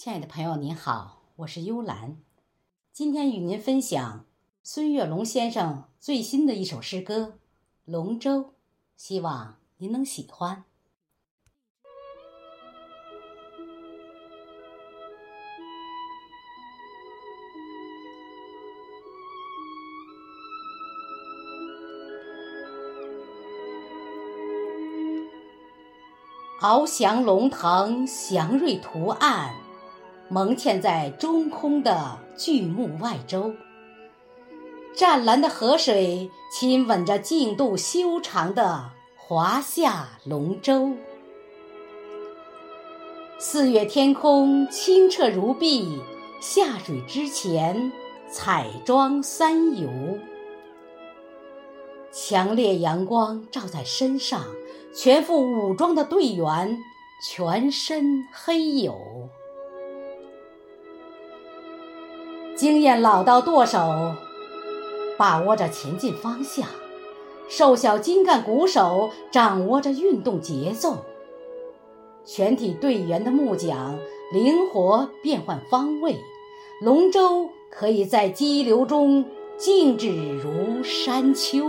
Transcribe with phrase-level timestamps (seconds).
[0.00, 2.18] 亲爱的朋友，您好，我是幽兰，
[2.92, 4.26] 今天与您分享
[4.62, 7.20] 孙月龙先生最新的一首诗歌
[7.84, 8.40] 《龙舟》，
[8.96, 10.62] 希望您能喜欢。
[26.60, 29.56] 翱翔龙腾，祥瑞图案，
[30.28, 33.54] 蒙嵌在中空的巨木外周。
[34.94, 40.92] 湛蓝的河水亲吻着净度修长的华夏龙舟。
[43.38, 46.00] 四月天空清澈如碧，
[46.40, 47.92] 下水之前
[48.30, 49.88] 彩妆三游。
[52.10, 54.44] 强烈阳光照在身上。
[54.94, 56.76] 全副武装的队员，
[57.22, 59.27] 全身黑黝，
[62.58, 64.16] 经验老道舵手
[65.16, 66.66] 把握着前进方向，
[67.48, 70.96] 瘦小精干鼓手掌握着运动节奏，
[72.24, 73.96] 全体队员的木桨
[74.32, 76.16] 灵活变换方位，
[76.82, 79.24] 龙舟可以在激流中
[79.56, 81.64] 静止如山丘。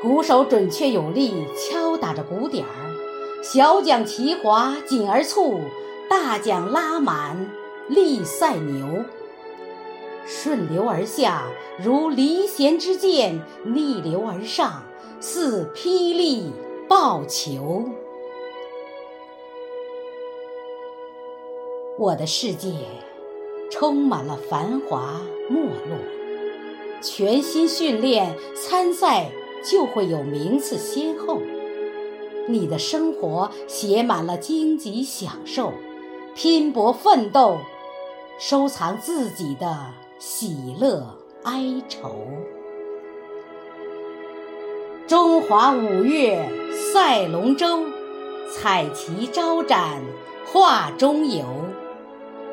[0.00, 5.60] 鼓手准确有力敲打着鼓点儿，小桨齐划紧而促，
[6.08, 7.50] 大奖拉满
[7.88, 9.04] 力赛牛，
[10.26, 11.44] 顺流而下
[11.82, 14.82] 如离弦之箭，逆流而上
[15.20, 16.52] 似霹雳
[16.88, 17.84] 爆球。
[21.98, 22.72] 我的世界
[23.70, 25.98] 充满了繁华没落，
[27.00, 29.30] 全心训练参赛。
[29.66, 31.40] 就会有名次先后，
[32.46, 35.72] 你的生活写满了荆棘享受，
[36.34, 37.58] 拼搏奋斗，
[38.38, 39.78] 收藏自己的
[40.18, 41.06] 喜乐
[41.44, 42.16] 哀愁。
[45.06, 46.48] 中华五岳
[46.92, 47.84] 赛龙舟，
[48.52, 50.02] 彩旗招展
[50.52, 51.44] 画中游，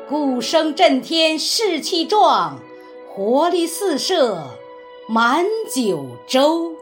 [0.08, 2.60] 鼓声震天士气壮，
[3.12, 4.44] 活力四射
[5.08, 5.44] 满
[5.74, 6.76] 九州。